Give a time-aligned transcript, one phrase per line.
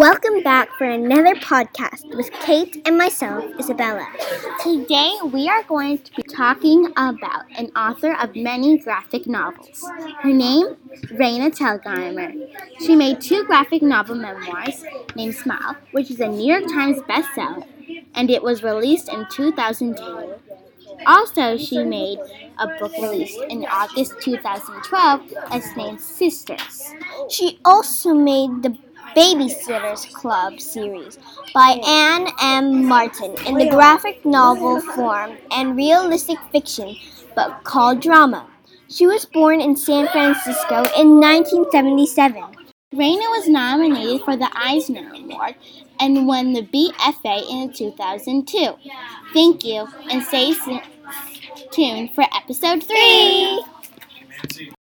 [0.00, 4.08] Welcome back for another podcast with Kate and myself, Isabella.
[4.62, 9.84] Today we are going to be talking about an author of many graphic novels.
[10.22, 10.76] Her name,
[11.20, 12.32] Raina Telgemeier.
[12.80, 14.82] She made two graphic novel memoirs
[15.16, 17.66] named Smile, which is a New York Times bestseller,
[18.14, 20.32] and it was released in 2002.
[21.06, 22.18] Also, she made
[22.58, 26.94] a book released in August 2012 that's named Sisters.
[27.28, 28.78] She also made the
[29.16, 31.18] Babysitters Club series
[31.52, 32.86] by Ann M.
[32.86, 36.96] Martin in the graphic novel form and realistic fiction
[37.34, 38.46] but called drama.
[38.88, 42.42] She was born in San Francisco in 1977.
[42.94, 45.54] Raina was nominated for the Eisner Award
[46.00, 48.74] and won the BFA in 2002.
[49.32, 50.54] Thank you, and stay
[51.70, 53.64] tuned for episode 3.